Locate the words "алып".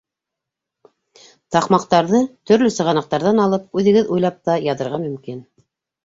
3.43-3.67